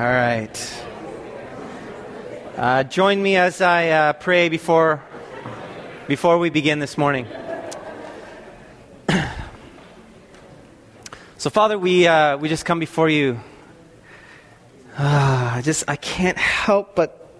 [0.00, 0.82] All right.
[2.56, 5.02] Uh, join me as I uh, pray before,
[6.08, 7.26] before we begin this morning.
[11.36, 13.40] so, Father, we, uh, we just come before you.
[14.96, 17.30] I just I can't help but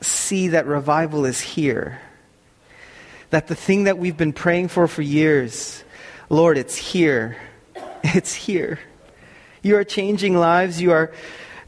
[0.00, 2.00] see that revival is here.
[3.28, 5.84] That the thing that we've been praying for for years,
[6.30, 7.36] Lord, it's here.
[8.02, 8.78] It's here.
[9.62, 10.82] You are changing lives.
[10.82, 11.12] You are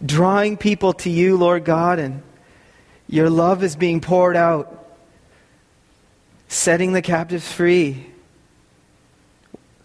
[0.04, 2.23] drawing people to you, Lord God, and
[3.09, 4.88] your love is being poured out,
[6.48, 8.06] setting the captives free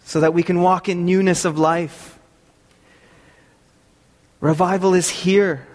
[0.04, 2.18] so that we can walk in newness of life.
[4.40, 5.66] Revival is here.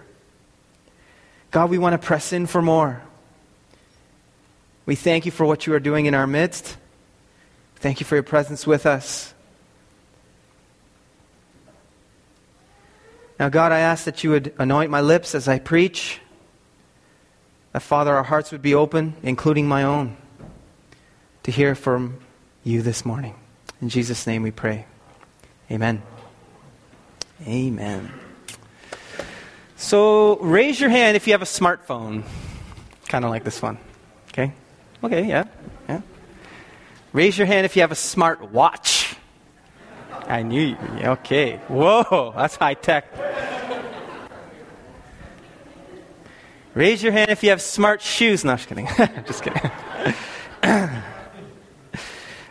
[1.50, 3.00] God, we want to press in for more.
[4.84, 6.76] We thank you for what you are doing in our midst.
[7.76, 9.32] Thank you for your presence with us.
[13.38, 16.20] Now, God, I ask that you would anoint my lips as I preach.
[17.72, 20.16] That, Father, our hearts would be open, including my own,
[21.42, 22.18] to hear from
[22.64, 23.34] you this morning.
[23.82, 24.86] In Jesus' name we pray.
[25.70, 26.02] Amen.
[27.46, 28.10] Amen.
[29.76, 32.24] So, raise your hand if you have a smartphone.
[33.08, 33.76] Kind of like this one.
[34.28, 34.52] Okay?
[35.04, 35.44] Okay, yeah.
[35.88, 36.00] Yeah.
[37.12, 39.14] Raise your hand if you have a smart watch.
[40.26, 40.76] I knew you.
[41.02, 41.58] Okay.
[41.68, 43.06] Whoa, that's high tech.
[46.76, 48.44] Raise your hand if you have smart shoes.
[48.44, 48.86] No, just kidding.
[49.26, 49.62] just kidding.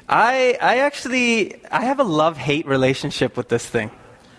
[0.09, 3.91] I, I actually, I have a love-hate relationship with this thing.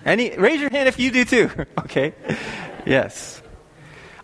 [0.04, 1.50] Any, raise your hand if you do too.
[1.78, 2.14] okay.
[2.84, 3.40] Yes.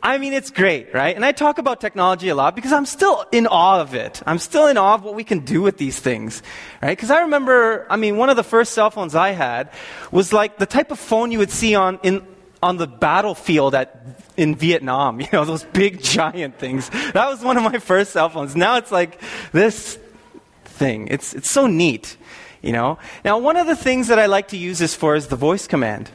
[0.03, 1.15] I mean, it's great, right?
[1.15, 4.21] And I talk about technology a lot because I'm still in awe of it.
[4.27, 6.43] I'm still in awe of what we can do with these things,
[6.83, 6.91] right?
[6.91, 9.71] Because I remember, I mean, one of the first cell phones I had
[10.11, 12.27] was like the type of phone you would see on, in,
[12.63, 14.05] on the battlefield at,
[14.37, 16.89] in Vietnam, you know, those big giant things.
[17.13, 18.55] That was one of my first cell phones.
[18.55, 19.21] Now it's like
[19.53, 19.99] this
[20.65, 21.09] thing.
[21.09, 22.17] It's, it's so neat,
[22.63, 22.99] you know?
[23.25, 25.67] Now, one of the things that I like to use this for is the voice
[25.67, 26.11] command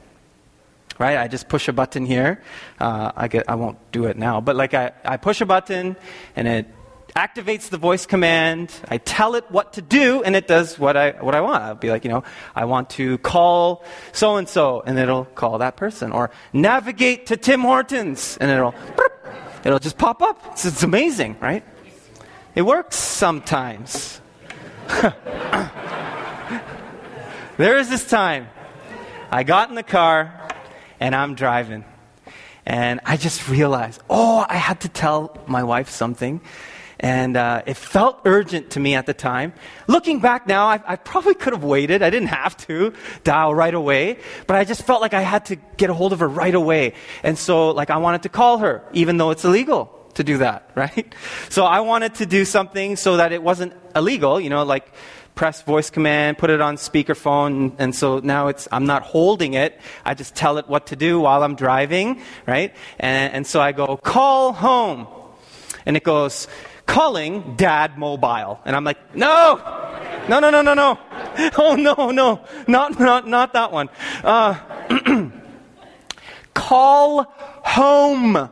[1.00, 1.18] right?
[1.18, 2.41] I just push a button here.
[2.80, 5.96] Uh, I, get, I won't do it now, but like I, I push a button
[6.36, 6.66] and it
[7.18, 8.72] activates the voice command.
[8.88, 11.64] I tell it what to do and it does what I, what I want.
[11.64, 12.24] I'll be like, you know,
[12.56, 16.12] I want to call so and so and it'll call that person.
[16.12, 18.76] Or navigate to Tim Hortons and it'll,
[19.66, 20.40] it'll just pop up.
[20.52, 21.66] It's, it's amazing, right?
[22.54, 24.22] It works sometimes.
[27.58, 28.48] there is this time
[29.32, 30.50] I got in the car
[31.00, 31.84] and I'm driving.
[32.64, 36.42] And I just realized, oh, I had to tell my wife something.
[37.00, 39.53] And uh, it felt urgent to me at the time.
[39.88, 42.02] Looking back now, I, I, probably could have waited.
[42.02, 42.94] I didn't have to
[43.24, 46.22] dial right away, but I just felt like I had to get a hold of
[46.22, 46.94] her right away.
[47.22, 50.72] And so, like, I wanted to call her, even though it's illegal to do that,
[50.75, 51.13] right?
[51.50, 54.91] So I wanted to do something so that it wasn't illegal, you know, like
[55.38, 59.80] press voice command, put it on speakerphone, and so now it's I'm not holding it.
[60.03, 62.74] I just tell it what to do while I'm driving, right?
[63.00, 65.07] And, and so I go call home,
[65.86, 66.47] and it goes
[66.88, 69.62] calling dad mobile, and I'm like no,
[70.28, 71.00] no, no, no, no, no,
[71.58, 73.90] oh no, no, not not not that one.
[74.24, 74.56] Uh,
[76.56, 77.31] call
[77.64, 78.50] home.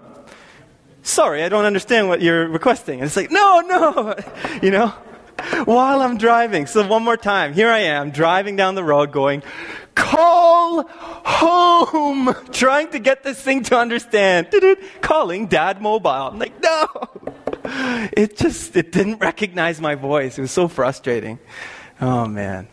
[1.01, 2.99] Sorry, I don't understand what you're requesting.
[2.99, 4.15] And it's like, no, no,
[4.61, 4.93] you know
[5.65, 6.65] while I'm driving.
[6.65, 7.53] So one more time.
[7.53, 9.43] Here I am driving down the road going,
[9.95, 14.53] call home, trying to get this thing to understand.
[15.01, 16.09] Calling dad mobile.
[16.09, 16.87] I'm like, no.
[18.15, 20.37] It just, it didn't recognize my voice.
[20.37, 21.39] It was so frustrating.
[21.99, 22.67] Oh man.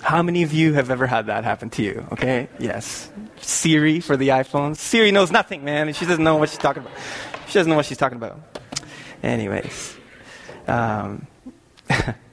[0.00, 2.06] How many of you have ever had that happen to you?
[2.12, 2.48] Okay?
[2.58, 3.10] Yes.
[3.40, 4.76] Siri for the iPhone.
[4.76, 5.92] Siri knows nothing, man.
[5.92, 6.96] She doesn't know what she's talking about.
[7.46, 8.40] She doesn't know what she's talking about.
[9.22, 9.96] Anyways.
[10.66, 11.26] Um,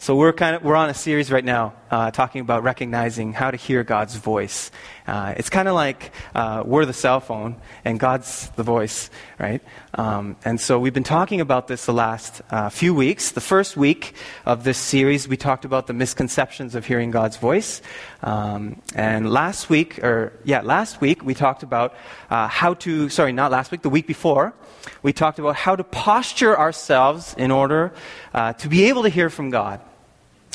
[0.00, 3.50] so we're kind of we're on a series right now uh, talking about recognizing how
[3.50, 4.70] to hear God's voice.
[5.06, 9.60] Uh, it's kind of like uh, we're the cell phone and God's the voice, right?
[9.92, 13.32] Um, and so we've been talking about this the last uh, few weeks.
[13.32, 14.14] The first week
[14.46, 17.82] of this series, we talked about the misconceptions of hearing God's voice.
[18.22, 21.94] Um, and last week, or yeah, last week we talked about
[22.30, 23.10] uh, how to.
[23.10, 23.82] Sorry, not last week.
[23.82, 24.54] The week before,
[25.02, 27.92] we talked about how to posture ourselves in order
[28.32, 29.82] uh, to be able to hear from God.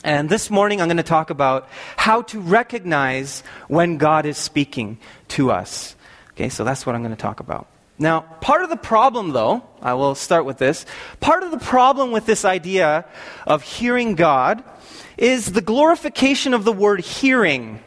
[0.06, 1.68] And this morning I'm going to talk about
[1.98, 5.00] how to recognize when God is speaking
[5.30, 5.96] to us.
[6.34, 7.66] Okay, so that's what I'm going to talk about.
[7.98, 10.86] Now, part of the problem, though, I will start with this.
[11.22, 13.06] Part of the problem with this idea
[13.48, 14.64] of hearing God
[15.18, 17.80] is the glorification of the word hearing.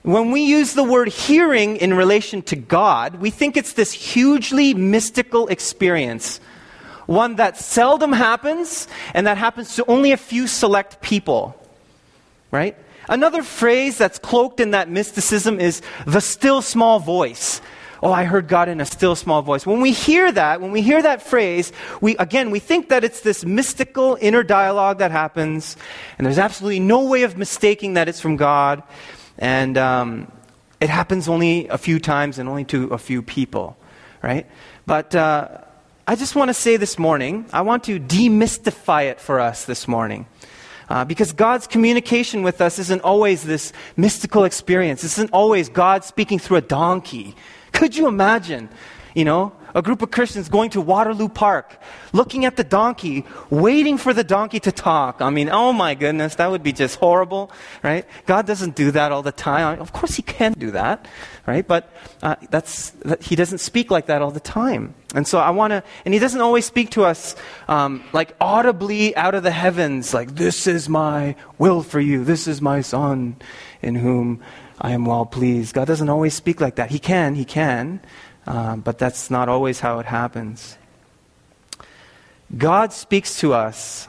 [0.00, 4.72] when we use the word hearing in relation to God, we think it's this hugely
[4.72, 6.40] mystical experience.
[7.06, 11.54] One that seldom happens and that happens to only a few select people.
[12.50, 12.76] Right?
[13.08, 17.60] Another phrase that's cloaked in that mysticism is the still small voice.
[18.02, 19.64] Oh, I heard God in a still small voice.
[19.64, 21.72] When we hear that, when we hear that phrase,
[22.02, 25.76] we, again, we think that it's this mystical inner dialogue that happens,
[26.18, 28.82] and there's absolutely no way of mistaking that it's from God.
[29.38, 30.30] And um,
[30.80, 33.76] it happens only a few times and only to a few people,
[34.22, 34.46] right?
[34.84, 35.63] But uh,
[36.06, 39.88] I just want to say this morning, I want to demystify it for us this
[39.88, 40.26] morning.
[40.86, 45.02] Uh, because God's communication with us isn't always this mystical experience.
[45.02, 47.34] It isn't always God speaking through a donkey.
[47.72, 48.68] Could you imagine,
[49.14, 51.78] you know, a group of Christians going to Waterloo Park,
[52.12, 55.20] looking at the donkey, waiting for the donkey to talk.
[55.20, 57.50] I mean, oh my goodness, that would be just horrible,
[57.82, 58.06] right?
[58.26, 59.80] God doesn't do that all the time.
[59.80, 61.06] Of course, He can do that,
[61.46, 61.66] right?
[61.66, 61.90] But
[62.22, 64.94] uh, that's that, He doesn't speak like that all the time.
[65.14, 67.34] And so I want to, and He doesn't always speak to us
[67.66, 72.46] um, like audibly out of the heavens, like this is my will for you, this
[72.46, 73.36] is my Son,
[73.82, 74.40] in whom
[74.80, 75.74] I am well pleased.
[75.74, 76.90] God doesn't always speak like that.
[76.90, 78.00] He can, He can.
[78.46, 80.76] Uh, but that's not always how it happens.
[82.56, 84.06] God speaks to us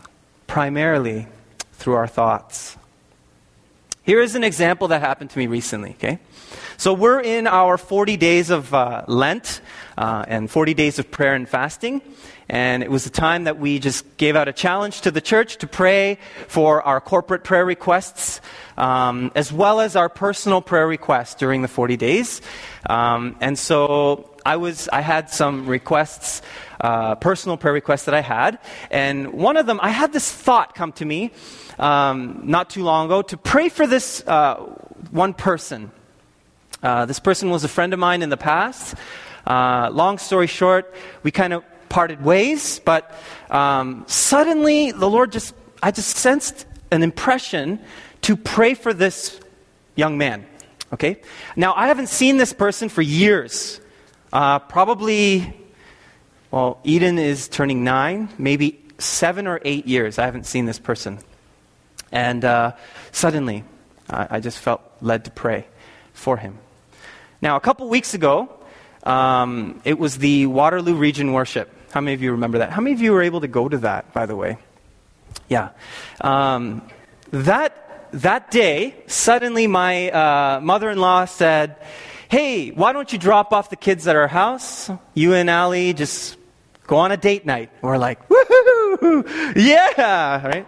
[0.47, 1.27] primarily
[1.73, 2.77] through our thoughts.
[4.03, 6.19] Here is an example that happened to me recently, okay?
[6.77, 9.61] So we're in our 40 days of uh, Lent
[9.97, 12.01] uh, and 40 days of prayer and fasting.
[12.47, 15.57] And it was a time that we just gave out a challenge to the church
[15.57, 18.39] to pray for our corporate prayer requests,
[18.77, 22.42] um, as well as our personal prayer requests during the 40 days.
[22.88, 26.44] Um, and so I was, I had some requests,
[26.80, 28.59] uh, personal prayer requests that I had.
[28.91, 31.31] And one of them, I had this thought come to me
[31.80, 34.56] um, not too long ago to pray for this uh,
[35.09, 35.91] one person.
[36.83, 38.95] Uh, this person was a friend of mine in the past.
[39.48, 40.94] Uh, long story short,
[41.24, 43.13] we kind of parted ways, but
[43.49, 47.79] um, suddenly the Lord just, I just sensed an impression
[48.21, 49.39] to pray for this
[49.95, 50.45] young man.
[50.93, 51.21] Okay?
[51.55, 53.79] Now, I haven't seen this person for years.
[54.31, 55.53] Uh, probably,
[56.51, 60.17] well, Eden is turning nine, maybe seven or eight years.
[60.17, 61.19] I haven't seen this person.
[62.11, 62.73] And uh,
[63.11, 63.63] suddenly,
[64.09, 65.67] I, I just felt led to pray
[66.13, 66.57] for him.
[67.41, 68.49] Now, a couple weeks ago,
[69.03, 71.71] um, it was the Waterloo Region Worship.
[71.95, 72.71] How many of you remember that?
[72.71, 74.57] How many of you were able to go to that, by the way?
[75.47, 75.69] Yeah.
[76.19, 76.86] Um,
[77.31, 81.77] that, that day, suddenly my uh, mother in law said,
[82.27, 84.92] Hey, why don't you drop off the kids at our house?
[85.13, 86.36] You and Ali just
[86.86, 87.69] go on a date night.
[87.81, 89.56] We're like, Woohoo!
[89.56, 90.45] Yeah!
[90.45, 90.68] Right?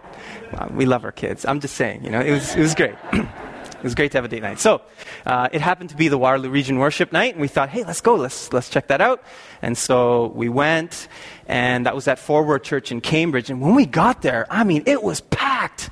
[0.72, 1.44] we love our kids.
[1.44, 2.96] I'm just saying, you know, it was, it was great.
[3.78, 4.60] It was great to have a date night.
[4.60, 4.82] So
[5.26, 8.02] uh, it happened to be the Waterloo Region Worship Night, and we thought, hey, let's
[8.02, 9.24] go, let's let's check that out.
[9.62, 11.08] And so we went,
[11.48, 13.52] and that was at Forward Church in Cambridge.
[13.52, 15.92] And when we got there, I mean, it was packed,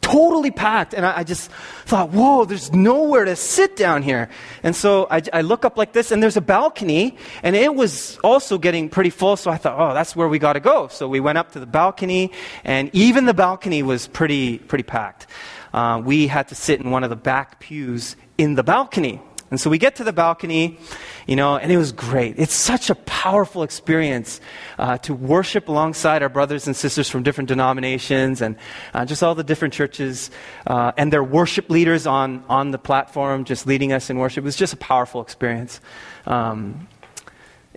[0.00, 0.94] totally packed.
[0.94, 1.50] And I, I just
[1.84, 4.30] thought, whoa, there's nowhere to sit down here.
[4.62, 8.18] And so I, I look up like this, and there's a balcony, and it was
[8.24, 9.36] also getting pretty full.
[9.36, 10.88] So I thought, oh, that's where we got to go.
[10.88, 12.32] So we went up to the balcony,
[12.64, 15.26] and even the balcony was pretty pretty packed
[15.72, 19.20] uh, we had to sit in one of the back pews in the balcony.
[19.50, 20.78] And so we get to the balcony,
[21.26, 22.34] you know, and it was great.
[22.38, 24.40] It's such a powerful experience
[24.78, 28.56] uh, to worship alongside our brothers and sisters from different denominations and
[28.92, 30.30] uh, just all the different churches
[30.66, 34.42] uh, and their worship leaders on, on the platform just leading us in worship.
[34.42, 35.80] It was just a powerful experience.
[36.26, 36.86] Um,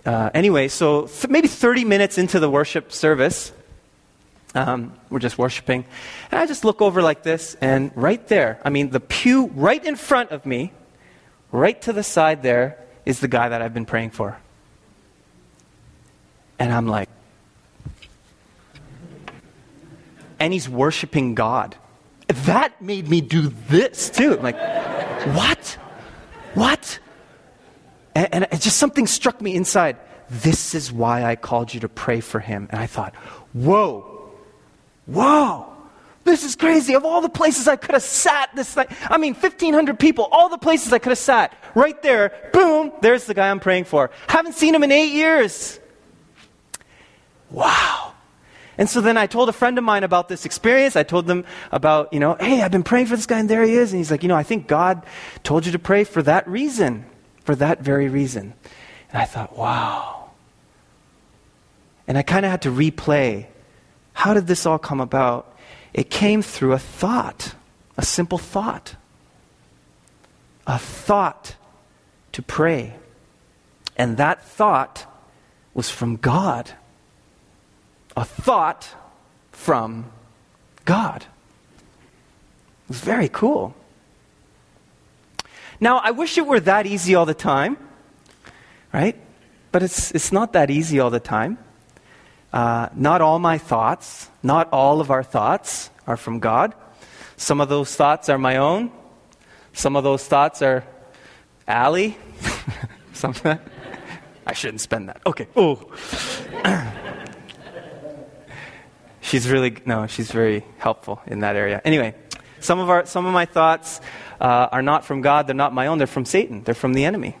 [0.04, 3.52] uh, anyway, so th- maybe 30 minutes into the worship service,
[4.54, 5.84] um, we're just worshiping.
[6.30, 9.82] And I just look over like this, and right there, I mean, the pew right
[9.84, 10.72] in front of me,
[11.50, 14.38] right to the side there, is the guy that I've been praying for.
[16.58, 17.08] And I'm like,
[20.38, 21.76] and he's worshiping God.
[22.28, 24.34] That made me do this too.
[24.36, 24.58] I'm like,
[25.36, 25.78] what?
[26.54, 26.98] What?
[28.14, 29.96] And, and it just something struck me inside.
[30.28, 32.68] This is why I called you to pray for him.
[32.70, 33.14] And I thought,
[33.52, 34.11] whoa,
[35.12, 35.72] whoa,
[36.24, 36.94] this is crazy.
[36.94, 40.48] Of all the places I could have sat this night, I mean, 1,500 people, all
[40.48, 44.10] the places I could have sat, right there, boom, there's the guy I'm praying for.
[44.28, 45.80] Haven't seen him in eight years.
[47.50, 48.14] Wow.
[48.78, 50.96] And so then I told a friend of mine about this experience.
[50.96, 53.62] I told them about, you know, hey, I've been praying for this guy, and there
[53.62, 53.92] he is.
[53.92, 55.04] And he's like, you know, I think God
[55.42, 57.04] told you to pray for that reason,
[57.44, 58.54] for that very reason.
[59.10, 60.30] And I thought, wow.
[62.08, 63.46] And I kind of had to replay
[64.12, 65.56] how did this all come about?
[65.92, 67.54] It came through a thought,
[67.96, 68.96] a simple thought.
[70.66, 71.56] a thought
[72.32, 72.94] to pray.
[73.96, 75.06] And that thought
[75.74, 76.70] was from God.
[78.16, 78.94] A thought
[79.50, 80.06] from
[80.84, 81.22] God.
[81.22, 83.74] It was very cool.
[85.80, 87.76] Now, I wish it were that easy all the time,
[88.92, 89.16] right?
[89.72, 91.58] But it's, it's not that easy all the time.
[92.52, 96.74] Uh, not all my thoughts, not all of our thoughts are from God.
[97.36, 98.92] Some of those thoughts are my own.
[99.72, 100.84] Some of those thoughts are
[101.66, 102.16] Allie.
[103.14, 103.58] Something.
[104.46, 105.22] I shouldn't spend that.
[105.24, 105.48] Okay.
[105.56, 105.90] Oh.
[109.20, 110.06] she's really no.
[110.06, 111.80] She's very helpful in that area.
[111.84, 112.14] Anyway,
[112.60, 114.00] some of our some of my thoughts
[114.40, 115.46] uh, are not from God.
[115.46, 115.98] They're not my own.
[115.98, 116.64] They're from Satan.
[116.64, 117.36] They're from the enemy.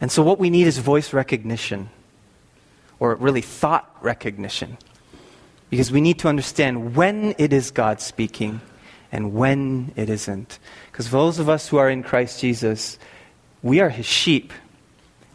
[0.00, 1.90] And so, what we need is voice recognition,
[3.00, 4.78] or really thought recognition,
[5.70, 8.60] because we need to understand when it is God speaking
[9.10, 10.58] and when it isn't.
[10.92, 12.98] Because those of us who are in Christ Jesus,
[13.62, 14.52] we are his sheep.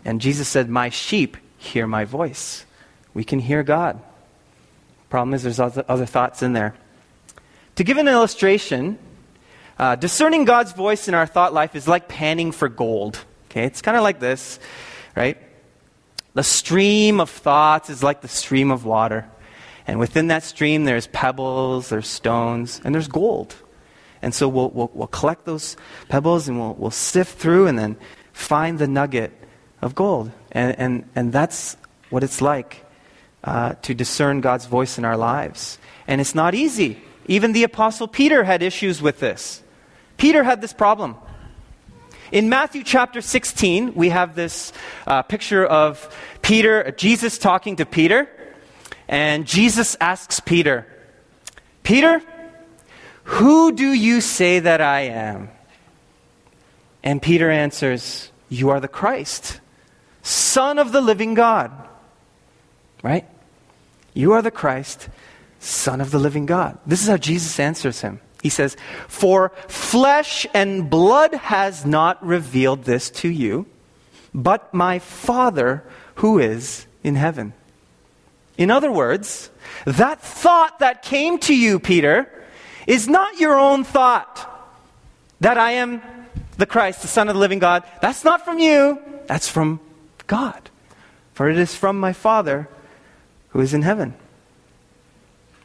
[0.06, 2.66] And Jesus said, My sheep hear my voice.
[3.14, 4.00] We can hear God.
[5.10, 6.76] Problem is, there's other, other thoughts in there.
[7.76, 8.98] To give an illustration,
[9.78, 13.20] uh, discerning God's voice in our thought life is like panning for gold.
[13.50, 14.60] Okay, it's kind of like this,
[15.16, 15.38] right?
[16.36, 19.28] The stream of thoughts is like the stream of water.
[19.88, 23.56] And within that stream, there's pebbles, there's stones, and there's gold.
[24.22, 25.78] And so we'll, we'll, we'll collect those
[26.10, 27.96] pebbles and we'll, we'll sift through and then
[28.34, 29.32] find the nugget
[29.82, 30.32] of gold.
[30.52, 31.78] And, and, and that's
[32.10, 32.84] what it's like
[33.44, 35.78] uh, to discern God's voice in our lives.
[36.08, 37.00] And it's not easy.
[37.28, 39.64] Even the Apostle Peter had issues with this.
[40.18, 41.16] Peter had this problem.
[42.32, 44.74] In Matthew chapter 16, we have this
[45.06, 48.28] uh, picture of Peter, Jesus talking to Peter.
[49.08, 50.88] And Jesus asks Peter,
[51.84, 52.22] Peter,
[53.26, 55.50] who do you say that I am?
[57.04, 59.60] And Peter answers, You are the Christ,
[60.24, 61.72] Son of the living God.
[63.04, 63.28] Right?
[64.16, 65.10] You are the Christ,
[65.60, 66.80] Son of the living God.
[66.88, 68.20] This is how Jesus answers him.
[68.46, 73.66] He says, For flesh and blood has not revealed this to you,
[74.36, 75.84] but my Father
[76.22, 77.54] who is in heaven.
[78.56, 79.50] In other words,
[79.86, 82.32] that thought that came to you, Peter,
[82.86, 84.38] is not your own thought
[85.40, 86.04] that I am
[86.60, 87.82] the Christ, the Son of the living God.
[88.00, 89.80] That's not from you, that's from
[90.28, 90.70] God.
[91.34, 92.70] For it is from my Father
[93.50, 94.14] who is in heaven.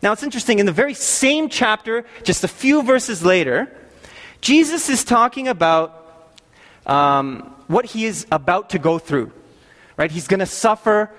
[0.02, 3.70] Now it's interesting, in the very same chapter, just a few verses later,
[4.40, 6.32] Jesus is talking about
[6.86, 9.32] um, what he is about to go through.
[9.96, 10.10] Right?
[10.10, 11.10] He's going to suffer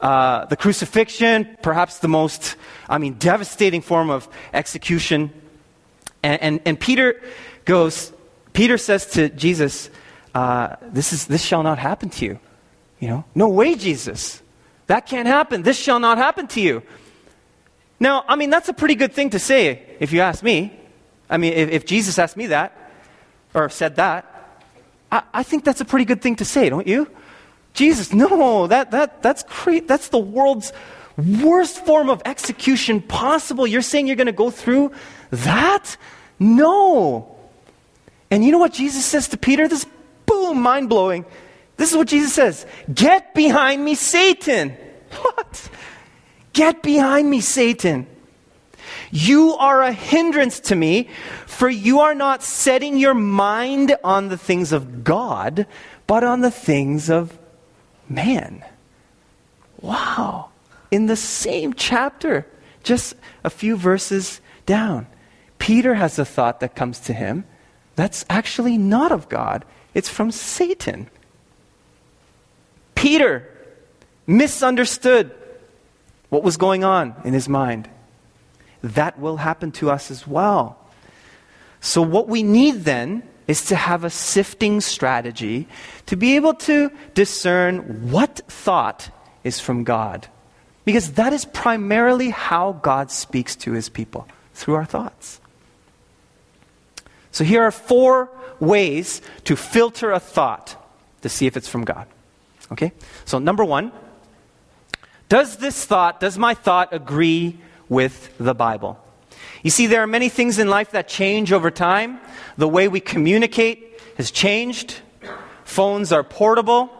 [0.00, 2.56] uh, the crucifixion, perhaps the most,
[2.88, 5.32] I mean, devastating form of execution
[6.24, 7.20] and, and, and Peter
[7.66, 8.12] goes,
[8.54, 9.90] Peter says to Jesus,
[10.34, 12.40] uh, this, is, this shall not happen to you.
[12.98, 14.42] You know, no way, Jesus.
[14.86, 15.62] That can't happen.
[15.62, 16.82] This shall not happen to you.
[18.00, 20.78] Now, I mean, that's a pretty good thing to say, if you ask me.
[21.30, 22.76] I mean, if, if Jesus asked me that,
[23.54, 24.62] or said that,
[25.10, 27.08] I, I, think that's a pretty good thing to say, don't you?
[27.72, 30.72] Jesus, no, that, that, that's, cre- that's the world's
[31.16, 33.66] worst form of execution possible.
[33.66, 34.92] You're saying you're going to go through
[35.30, 35.96] that?
[36.38, 37.36] No.
[38.30, 39.68] And you know what Jesus says to Peter?
[39.68, 39.86] This
[40.26, 41.24] boom, mind blowing.
[41.76, 44.76] This is what Jesus says Get behind me, Satan.
[45.14, 45.70] What?
[46.54, 48.06] Get behind me, Satan.
[49.10, 51.08] You are a hindrance to me,
[51.46, 55.66] for you are not setting your mind on the things of God,
[56.06, 57.38] but on the things of
[58.08, 58.64] man.
[59.80, 60.48] Wow.
[60.90, 62.46] In the same chapter,
[62.82, 65.06] just a few verses down.
[65.58, 67.44] Peter has a thought that comes to him
[67.96, 71.08] that's actually not of God, it's from Satan.
[72.94, 73.48] Peter
[74.26, 75.32] misunderstood
[76.34, 77.88] what was going on in his mind.
[78.82, 80.76] That will happen to us as well.
[81.80, 85.68] So, what we need then is to have a sifting strategy
[86.06, 89.10] to be able to discern what thought
[89.44, 90.26] is from God.
[90.84, 95.40] Because that is primarily how God speaks to his people through our thoughts.
[97.30, 100.74] So here are four ways to filter a thought
[101.22, 102.08] to see if it's from God.
[102.72, 102.92] Okay?
[103.24, 103.92] So, number one,
[105.28, 108.98] does this thought, does my thought agree with the Bible?
[109.62, 112.20] You see, there are many things in life that change over time.
[112.56, 115.00] The way we communicate has changed.
[115.64, 116.90] Phones are portable.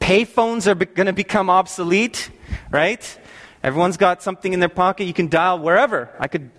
[0.00, 2.30] Payphones are be- going to become obsolete,
[2.70, 3.18] right?
[3.62, 5.04] Everyone's got something in their pocket.
[5.04, 6.10] You can dial wherever.
[6.20, 6.50] I could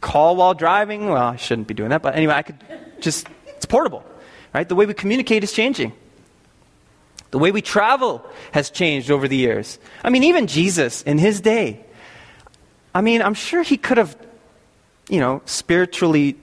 [0.00, 1.08] call while driving.
[1.08, 2.56] Well, I shouldn't be doing that, but anyway, I could
[3.00, 3.26] just
[3.64, 4.04] It's portable,
[4.52, 4.68] right?
[4.68, 5.92] The way we communicate is changing.
[7.34, 9.80] The way we travel has changed over the years.
[10.04, 11.84] I mean, even Jesus in his day,
[12.94, 14.16] I mean, I'm sure he could have,
[15.08, 16.36] you know, spiritually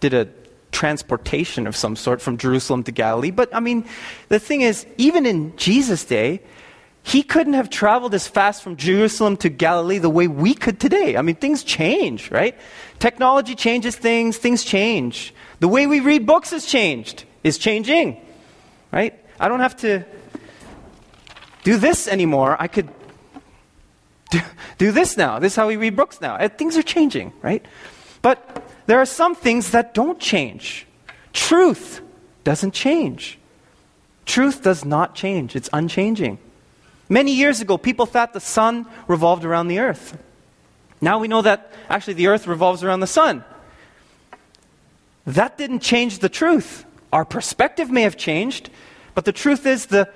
[0.00, 0.26] did a
[0.72, 3.30] transportation of some sort from Jerusalem to Galilee.
[3.30, 3.84] But I mean,
[4.28, 6.40] the thing is, even in Jesus' day,
[7.04, 11.16] he couldn't have traveled as fast from Jerusalem to Galilee the way we could today.
[11.16, 12.58] I mean, things change, right?
[12.98, 15.32] Technology changes things, things change.
[15.60, 18.20] The way we read books has changed, is changing,
[18.90, 19.16] right?
[19.40, 20.04] I don't have to
[21.64, 22.56] do this anymore.
[22.58, 22.88] I could
[24.30, 24.40] do,
[24.78, 25.38] do this now.
[25.38, 26.36] This is how we read books now.
[26.36, 27.64] Uh, things are changing, right?
[28.22, 30.86] But there are some things that don't change.
[31.32, 32.00] Truth
[32.44, 33.38] doesn't change.
[34.24, 36.38] Truth does not change, it's unchanging.
[37.08, 40.18] Many years ago, people thought the sun revolved around the earth.
[41.00, 43.42] Now we know that actually the earth revolves around the sun.
[45.26, 46.84] That didn't change the truth.
[47.10, 48.68] Our perspective may have changed,
[49.18, 50.08] but the truth is the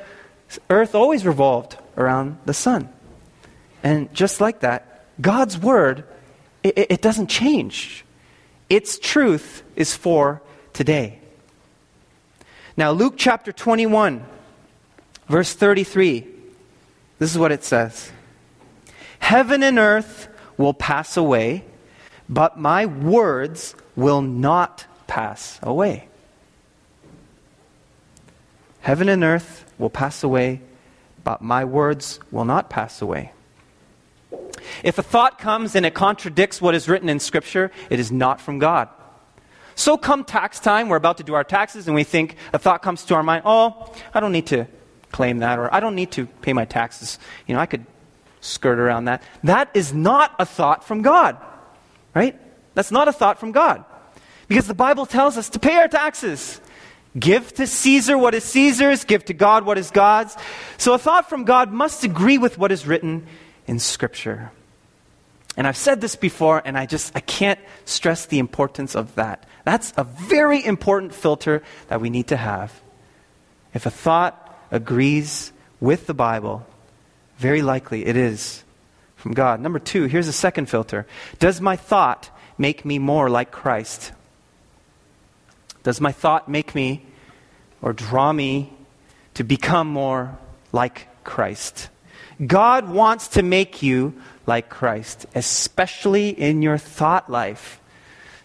[0.71, 2.88] earth always revolved around the sun.
[3.82, 6.04] And just like that, God's word,
[6.62, 8.04] it, it doesn't change.
[8.71, 10.40] Its truth is for
[10.73, 11.18] today.
[12.76, 14.25] Now, Luke chapter 21,
[15.26, 16.25] verse 33,
[17.18, 18.12] this is what it says
[19.18, 21.64] Heaven and earth will pass away,
[22.28, 26.06] but my words will not pass away.
[28.83, 30.61] Heaven and earth will pass away,
[31.25, 33.33] but my words will not pass away.
[34.83, 38.41] If a thought comes and it contradicts what is written in Scripture, it is not
[38.41, 38.89] from God.
[39.75, 42.83] So, come tax time, we're about to do our taxes, and we think a thought
[42.83, 44.67] comes to our mind, oh, I don't need to
[45.11, 47.19] claim that, or I don't need to pay my taxes.
[47.47, 47.87] You know, I could
[48.41, 49.23] skirt around that.
[49.45, 51.37] That is not a thought from God,
[52.15, 52.39] right?
[52.75, 53.85] That's not a thought from God.
[54.49, 56.61] Because the Bible tells us to pay our taxes.
[57.19, 60.37] Give to Caesar what is Caesar's, give to God what is God's.
[60.78, 63.27] So a thought from God must agree with what is written
[63.66, 64.51] in Scripture.
[65.57, 69.44] And I've said this before, and I just I can't stress the importance of that.
[69.64, 72.81] That's a very important filter that we need to have.
[73.75, 76.66] If a thought agrees with the Bible,
[77.37, 78.64] very likely it is
[79.16, 79.61] from God.
[79.61, 81.07] Number two, here's a second filter.
[81.38, 84.12] Does my thought make me more like Christ?
[85.83, 87.05] Does my thought make me
[87.81, 88.73] or draw me
[89.35, 90.38] to become more
[90.73, 91.88] like Christ?
[92.45, 94.14] God wants to make you
[94.47, 97.81] like Christ, especially in your thought life.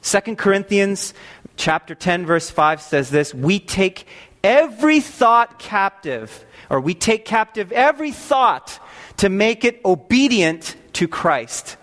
[0.03, 1.13] 2 Corinthians
[1.55, 4.07] chapter 10 verse 5 says this, we take
[4.43, 8.79] every thought captive or we take captive every thought
[9.17, 11.77] to make it obedient to Christ.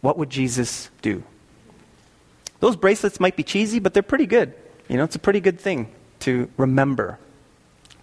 [0.00, 1.22] What would Jesus do?
[2.62, 4.54] Those bracelets might be cheesy, but they're pretty good.
[4.88, 7.18] You know, it's a pretty good thing to remember.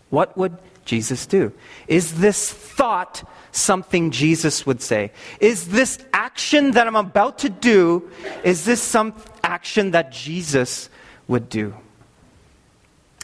[0.09, 1.53] What would Jesus do?
[1.87, 5.13] Is this thought something Jesus would say?
[5.39, 8.11] Is this action that I'm about to do,
[8.43, 9.13] is this some
[9.45, 10.89] action that Jesus
[11.29, 11.73] would do?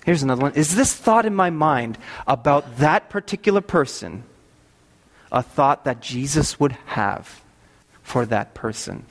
[0.06, 0.54] Here's another one.
[0.54, 4.24] Is this thought in my mind about that particular person
[5.34, 7.42] a thought that Jesus would have
[8.04, 9.06] for that person?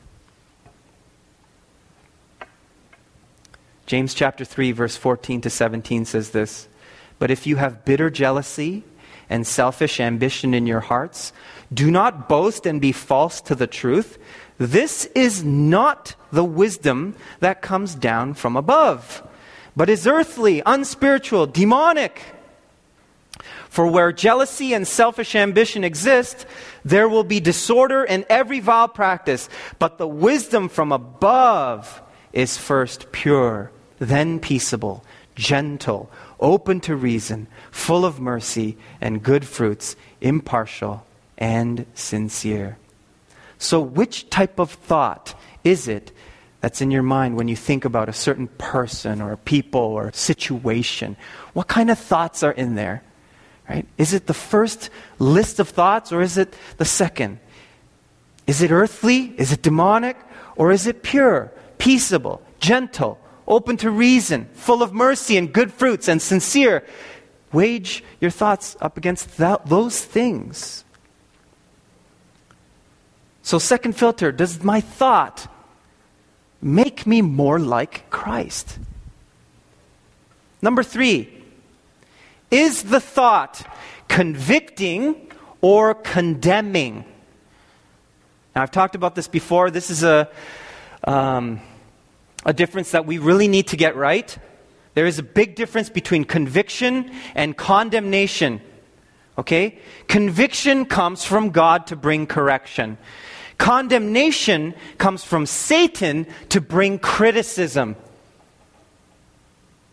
[3.86, 6.68] James chapter 3 verse 14 to 17 says this,
[7.18, 8.84] "But if you have bitter jealousy
[9.28, 11.32] and selfish ambition in your hearts,
[11.72, 14.18] do not boast and be false to the truth.
[14.58, 19.22] This is not the wisdom that comes down from above,
[19.76, 22.20] but is earthly, unspiritual, demonic."
[23.68, 26.46] For where jealousy and selfish ambition exist,
[26.84, 29.48] there will be disorder and every vile practice.
[29.80, 32.00] But the wisdom from above
[32.34, 35.02] is first pure, then peaceable,
[35.34, 41.06] gentle, open to reason, full of mercy and good fruits, impartial
[41.38, 42.76] and sincere.
[43.58, 46.12] So, which type of thought is it
[46.60, 51.16] that's in your mind when you think about a certain person or people or situation?
[51.54, 53.02] What kind of thoughts are in there?
[53.68, 53.86] Right?
[53.96, 57.38] Is it the first list of thoughts or is it the second?
[58.46, 59.34] Is it earthly?
[59.38, 60.18] Is it demonic?
[60.56, 61.50] Or is it pure,
[61.84, 66.82] peaceable, gentle, open to reason, full of mercy and good fruits, and sincere.
[67.52, 70.82] Wage your thoughts up against that, those things.
[73.42, 75.46] So, second filter does my thought
[76.62, 78.78] make me more like Christ?
[80.62, 81.28] Number three,
[82.50, 83.62] is the thought
[84.08, 87.04] convicting or condemning?
[88.56, 89.70] Now, I've talked about this before.
[89.70, 90.30] This is a.
[91.06, 91.60] Um,
[92.44, 94.36] a difference that we really need to get right.
[94.94, 98.60] There is a big difference between conviction and condemnation.
[99.36, 99.78] Okay?
[100.08, 102.98] Conviction comes from God to bring correction.
[103.58, 107.96] Condemnation comes from Satan to bring criticism.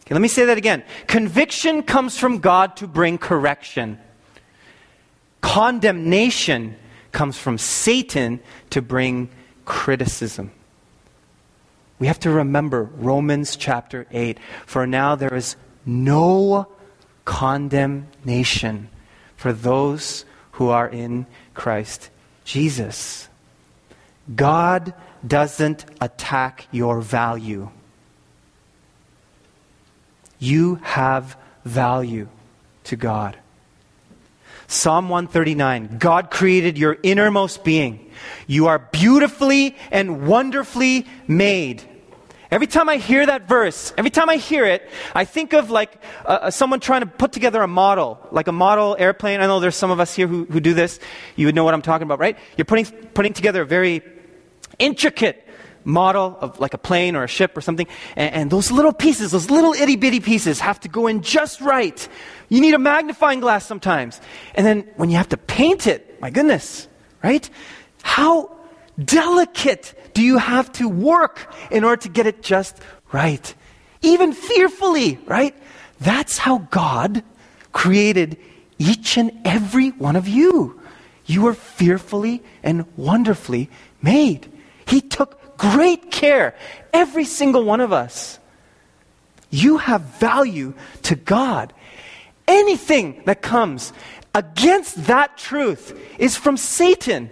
[0.05, 0.83] Okay, let me say that again.
[1.07, 3.99] Conviction comes from God to bring correction.
[5.41, 6.75] Condemnation
[7.11, 8.39] comes from Satan
[8.71, 9.29] to bring
[9.65, 10.51] criticism.
[12.01, 14.39] We have to remember Romans chapter 8.
[14.65, 16.67] For now there is no
[17.25, 18.89] condemnation
[19.35, 22.09] for those who are in Christ
[22.43, 23.29] Jesus.
[24.35, 27.69] God doesn't attack your value.
[30.39, 32.29] You have value
[32.85, 33.37] to God.
[34.65, 38.09] Psalm 139 God created your innermost being.
[38.47, 41.83] You are beautifully and wonderfully made.
[42.51, 46.03] Every time I hear that verse, every time I hear it, I think of like
[46.25, 49.39] uh, uh, someone trying to put together a model, like a model airplane.
[49.39, 50.99] I know there's some of us here who, who do this.
[51.37, 52.37] You would know what I'm talking about, right?
[52.57, 54.01] You're putting, putting together a very
[54.79, 55.47] intricate
[55.85, 57.87] model of like a plane or a ship or something.
[58.17, 61.61] And, and those little pieces, those little itty bitty pieces have to go in just
[61.61, 62.05] right.
[62.49, 64.19] You need a magnifying glass sometimes.
[64.55, 66.89] And then when you have to paint it, my goodness,
[67.23, 67.49] right?
[68.03, 68.57] How
[69.03, 72.77] delicate do you have to work in order to get it just
[73.11, 73.53] right?
[74.01, 75.55] Even fearfully, right?
[75.99, 77.23] That's how God
[77.71, 78.37] created
[78.77, 80.79] each and every one of you.
[81.25, 83.69] You were fearfully and wonderfully
[84.01, 84.51] made.
[84.85, 86.55] He took great care,
[86.91, 88.39] every single one of us.
[89.51, 90.73] You have value
[91.03, 91.73] to God.
[92.47, 93.93] Anything that comes
[94.33, 97.29] against that truth is from Satan.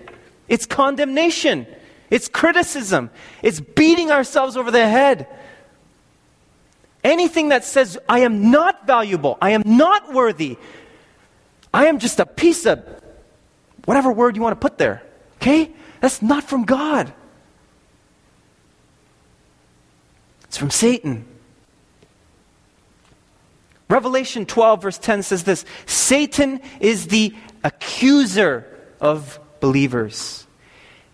[0.49, 1.65] It's condemnation.
[2.09, 3.11] It's criticism.
[3.41, 5.27] It's beating ourselves over the head.
[7.03, 10.57] Anything that says, I am not valuable, I am not worthy,
[11.73, 12.83] I am just a piece of
[13.85, 15.01] whatever word you want to put there,
[15.37, 15.71] okay?
[16.01, 17.13] That's not from God.
[20.43, 21.25] It's from Satan.
[23.87, 27.33] Revelation 12, verse 10 says this Satan is the
[27.63, 28.65] accuser
[28.99, 30.45] of believers.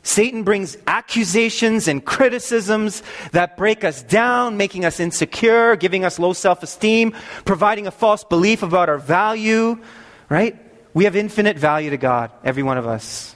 [0.06, 6.32] Satan brings accusations and criticisms that break us down, making us insecure, giving us low
[6.32, 9.82] self esteem, providing a false belief about our value,
[10.30, 10.56] right?
[10.94, 13.36] We have infinite value to God, every one of us.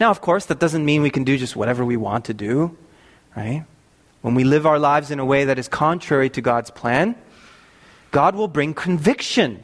[0.00, 2.74] Now, of course, that doesn't mean we can do just whatever we want to do,
[3.36, 3.66] right?
[4.22, 7.16] When we live our lives in a way that is contrary to God's plan,
[8.10, 9.62] God will bring conviction.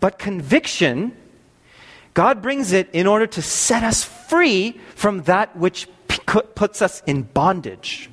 [0.00, 1.14] But conviction
[2.20, 5.88] God brings it in order to set us free from that which
[6.26, 8.10] puts us in bondage.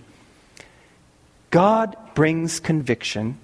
[1.49, 3.37] God brings conviction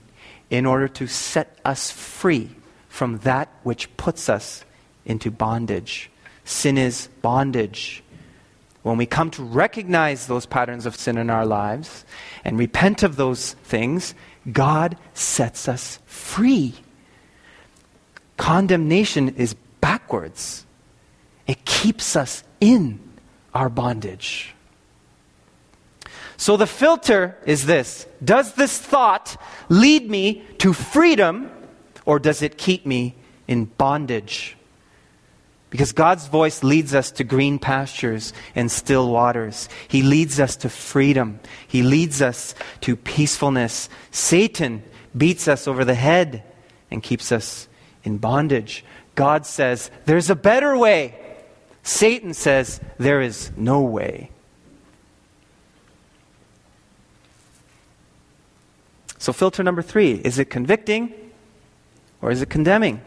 [0.50, 2.50] in order to set us free
[2.88, 4.64] from that which puts us
[5.04, 6.10] into bondage.
[6.46, 8.02] Sin is bondage.
[8.84, 12.06] When we come to recognize those patterns of sin in our lives
[12.46, 14.16] and repent of those things,
[14.50, 16.74] God sets us free.
[18.38, 19.58] Condemnation is
[20.14, 20.66] backwards.
[21.48, 23.00] It keeps us in
[23.54, 24.54] our bondage.
[26.38, 29.38] So the filter is this Does this thought
[29.70, 31.50] lead me to freedom
[32.06, 33.16] or does it keep me
[33.48, 34.56] in bondage?
[35.72, 39.68] Because God's voice leads us to green pastures and still waters.
[39.88, 41.40] He leads us to freedom.
[41.68, 43.90] He leads us to peacefulness.
[44.12, 44.84] Satan
[45.18, 46.44] beats us over the head
[46.92, 47.68] and keeps us
[48.04, 48.86] in bondage.
[49.16, 51.16] God says, There's a better way.
[51.84, 54.30] Satan says, There is no way.
[59.24, 61.14] So, filter number three is it convicting
[62.22, 63.02] or is it condemning?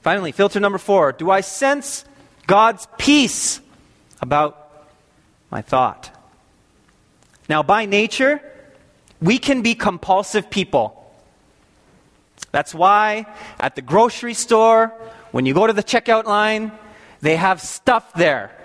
[0.00, 2.04] Finally, filter number four do I sense
[2.46, 3.60] God's peace
[4.20, 4.86] about
[5.50, 6.10] my thought?
[7.48, 8.40] Now, by nature,
[9.20, 11.03] we can be compulsive people.
[12.54, 13.26] That's why
[13.58, 14.94] at the grocery store,
[15.32, 16.70] when you go to the checkout line,
[17.20, 18.56] they have stuff there.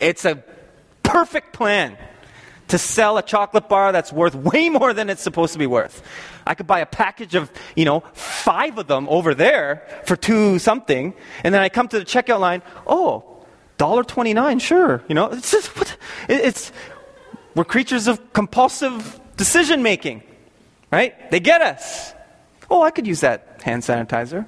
[0.00, 0.42] It's a
[1.04, 1.96] perfect plan
[2.66, 6.02] to sell a chocolate bar that's worth way more than it's supposed to be worth.
[6.44, 10.58] I could buy a package of, you know, five of them over there for two
[10.58, 13.44] something, and then I come to the checkout line, oh,
[13.78, 15.04] $1.29, sure.
[15.08, 15.96] You know, it's just, what,
[16.28, 16.72] it's,
[17.54, 20.24] we're creatures of compulsive decision making.
[20.90, 21.30] Right?
[21.30, 22.14] They get us.
[22.70, 24.46] Oh, I could use that hand sanitizer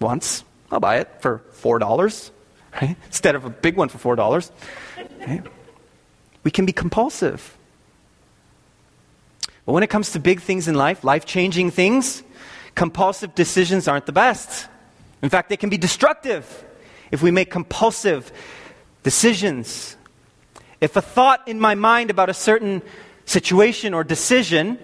[0.00, 0.44] once.
[0.70, 2.30] I'll buy it for $4.
[2.80, 2.96] right?
[3.06, 4.50] Instead of a big one for $4.
[5.26, 5.42] Right?
[6.42, 7.56] We can be compulsive.
[9.66, 12.22] But when it comes to big things in life, life changing things,
[12.74, 14.68] compulsive decisions aren't the best.
[15.22, 16.64] In fact, they can be destructive
[17.10, 18.30] if we make compulsive
[19.02, 19.96] decisions.
[20.80, 22.82] If a thought in my mind about a certain
[23.24, 24.78] situation or decision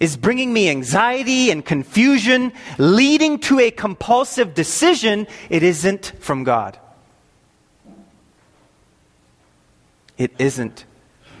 [0.00, 6.78] is bringing me anxiety and confusion, leading to a compulsive decision, it isn't from God.
[10.16, 10.84] It isn't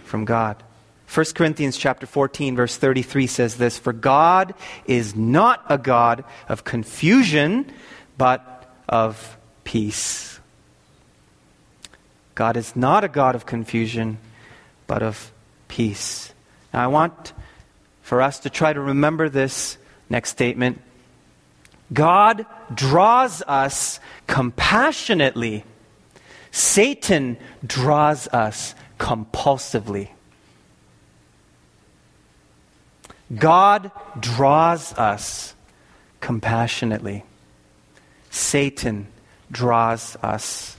[0.04, 0.62] from God.
[1.08, 6.64] 1 Corinthians chapter 14 verse 33 says this, "For God is not a God of
[6.64, 7.72] confusion,
[8.18, 10.38] but of peace."
[12.34, 14.18] God is not a God of confusion,
[14.86, 15.32] but of
[15.66, 16.32] peace.
[16.72, 17.32] Now I want
[18.08, 19.76] for us to try to remember this
[20.08, 20.80] next statement.
[21.92, 25.62] God draws us compassionately.
[26.50, 30.08] Satan draws us compulsively.
[33.36, 35.54] God draws us
[36.20, 37.24] compassionately.
[38.30, 39.06] Satan
[39.52, 40.78] draws us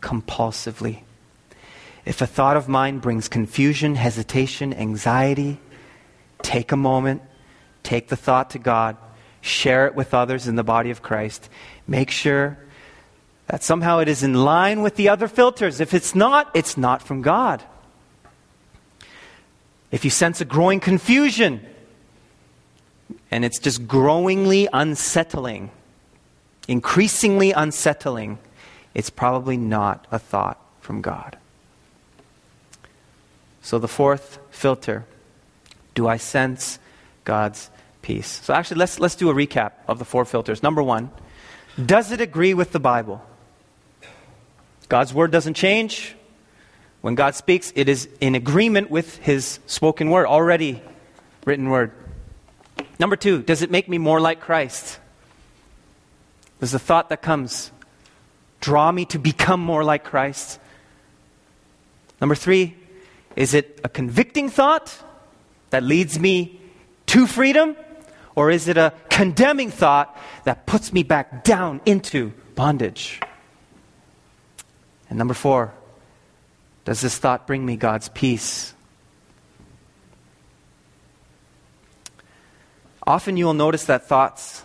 [0.00, 1.00] compulsively.
[2.04, 5.58] If a thought of mine brings confusion, hesitation, anxiety,
[6.42, 7.22] Take a moment,
[7.82, 8.96] take the thought to God,
[9.40, 11.48] share it with others in the body of Christ.
[11.86, 12.58] Make sure
[13.46, 15.80] that somehow it is in line with the other filters.
[15.80, 17.62] If it's not, it's not from God.
[19.90, 21.64] If you sense a growing confusion
[23.30, 25.70] and it's just growingly unsettling,
[26.68, 28.38] increasingly unsettling,
[28.94, 31.38] it's probably not a thought from God.
[33.62, 35.06] So the fourth filter
[35.98, 36.78] do I sense
[37.24, 37.70] God's
[38.02, 38.40] peace?
[38.44, 40.62] So, actually, let's, let's do a recap of the four filters.
[40.62, 41.10] Number one,
[41.84, 43.20] does it agree with the Bible?
[44.88, 46.14] God's word doesn't change.
[47.00, 50.80] When God speaks, it is in agreement with his spoken word, already
[51.44, 51.90] written word.
[53.00, 55.00] Number two, does it make me more like Christ?
[56.60, 57.72] Does the thought that comes
[58.60, 60.60] draw me to become more like Christ?
[62.20, 62.76] Number three,
[63.34, 64.96] is it a convicting thought
[65.70, 66.60] that leads me
[67.06, 67.76] to freedom?
[68.34, 73.20] Or is it a condemning thought that puts me back down into bondage?
[75.08, 75.72] And number four,
[76.84, 78.74] does this thought bring me God's peace?
[83.06, 84.62] Often you will notice that thoughts,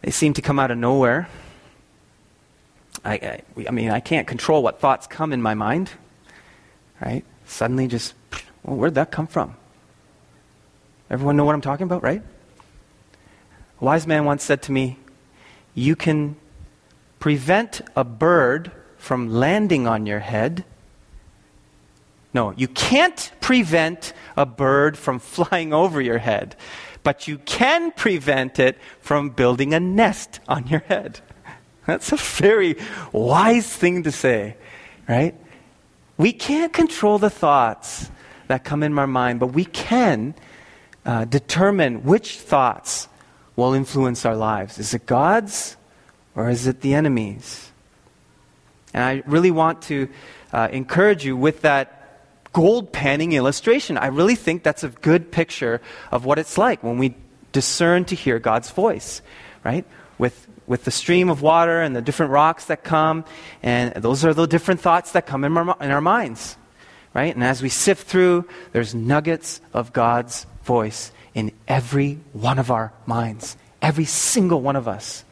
[0.00, 1.28] they seem to come out of nowhere.
[3.04, 5.90] I, I, I mean, I can't control what thoughts come in my mind,
[7.00, 7.24] right?
[7.46, 8.14] Suddenly just,
[8.62, 9.56] well, where'd that come from?
[11.10, 12.22] Everyone know what I'm talking about, right?
[13.80, 14.96] A wise man once said to me,
[15.74, 16.36] You can
[17.18, 20.64] prevent a bird from landing on your head.
[22.32, 26.54] No, you can't prevent a bird from flying over your head,
[27.02, 31.20] but you can prevent it from building a nest on your head.
[31.86, 32.76] That's a very
[33.10, 34.56] wise thing to say,
[35.08, 35.34] right?
[36.16, 38.10] We can't control the thoughts
[38.46, 40.34] that come in our mind, but we can
[41.04, 43.08] uh, determine which thoughts
[43.56, 44.78] will influence our lives.
[44.78, 45.76] Is it God's
[46.34, 47.70] or is it the enemy's?
[48.92, 50.08] And I really want to
[50.52, 51.96] uh, encourage you with that
[52.52, 53.96] gold panning illustration.
[53.96, 57.14] I really think that's a good picture of what it's like when we
[57.52, 59.22] discern to hear God's voice,
[59.64, 59.84] right?
[60.18, 63.24] With, with the stream of water and the different rocks that come,
[63.62, 66.56] and those are the different thoughts that come in our, in our minds,
[67.14, 67.34] right?
[67.34, 72.92] And as we sift through, there's nuggets of God's voice in every one of our
[73.06, 75.24] minds, every single one of us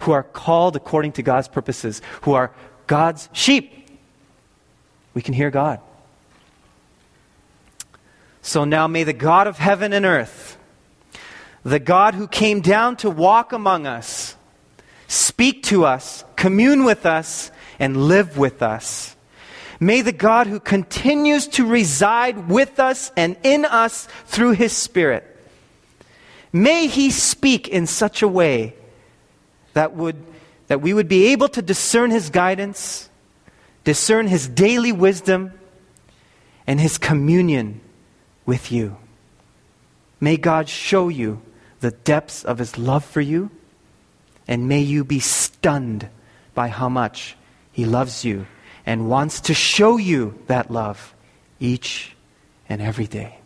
[0.00, 2.52] who are called according to God's purposes, who are
[2.86, 3.72] God's sheep.
[5.14, 5.80] We can hear God.
[8.42, 10.56] So now may the God of heaven and earth,
[11.64, 14.36] the God who came down to walk among us,
[15.08, 19.15] speak to us, commune with us, and live with us
[19.78, 25.24] May the God who continues to reside with us and in us through his Spirit,
[26.52, 28.74] may he speak in such a way
[29.74, 30.16] that, would,
[30.68, 33.10] that we would be able to discern his guidance,
[33.84, 35.52] discern his daily wisdom,
[36.66, 37.80] and his communion
[38.46, 38.96] with you.
[40.20, 41.42] May God show you
[41.80, 43.50] the depths of his love for you,
[44.48, 46.08] and may you be stunned
[46.54, 47.36] by how much
[47.72, 48.46] he loves you
[48.86, 51.14] and wants to show you that love
[51.58, 52.14] each
[52.68, 53.38] and every day.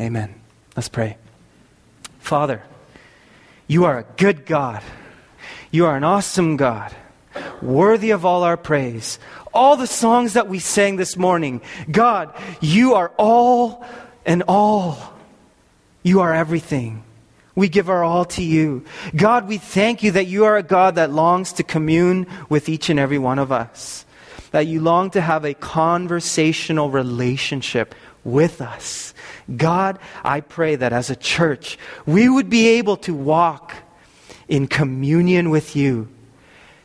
[0.00, 0.34] Amen.
[0.76, 1.18] Let's pray.
[2.20, 2.62] Father,
[3.66, 4.82] you are a good God.
[5.70, 6.94] You are an awesome God,
[7.60, 9.18] worthy of all our praise.
[9.52, 13.84] All the songs that we sang this morning, God, you are all
[14.24, 14.98] and all.
[16.02, 17.02] You are everything.
[17.58, 18.84] We give our all to you.
[19.16, 22.88] God, we thank you that you are a God that longs to commune with each
[22.88, 24.06] and every one of us,
[24.52, 29.12] that you long to have a conversational relationship with us.
[29.56, 33.74] God, I pray that as a church, we would be able to walk
[34.46, 36.06] in communion with you,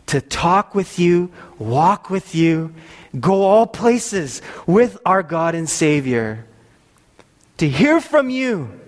[0.07, 2.73] to talk with you, walk with you,
[3.19, 6.47] go all places with our God and Savior,
[7.57, 8.79] to hear from you,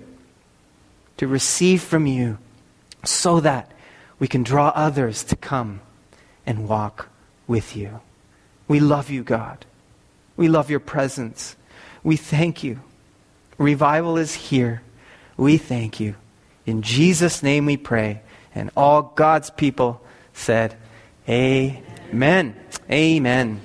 [1.17, 2.38] to receive from you,
[3.04, 3.71] so that
[4.19, 5.82] we can draw others to come
[6.45, 7.10] and walk
[7.47, 8.01] with you.
[8.67, 9.65] We love you, God.
[10.38, 11.56] We love your presence.
[12.04, 12.82] We thank you.
[13.58, 14.82] Revival is here.
[15.38, 16.15] We thank you.
[16.65, 18.21] In Jesus' name we pray.
[18.54, 20.01] And all God's people
[20.34, 20.75] said,
[21.28, 22.56] Amen.
[22.89, 23.62] Amen.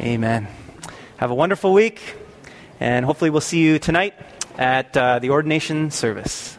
[0.00, 0.48] Amen.
[1.16, 2.16] Have a wonderful week,
[2.80, 4.14] and hopefully we'll see you tonight
[4.58, 6.58] at uh, the ordination service.